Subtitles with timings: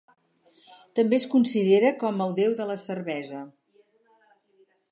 [0.99, 3.43] També es considera com el déu de la cervesa.